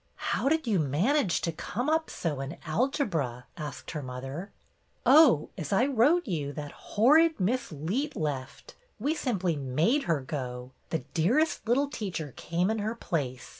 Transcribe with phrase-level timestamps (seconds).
[0.33, 4.51] "How did you manage to come up so in alcebra.^" asked her mother."
[5.05, 8.73] Oh, as I wrote to you, that horrid Miss Leet left.
[8.99, 10.71] We simply made her go.
[10.89, 13.49] The dearest little teacher came in her place.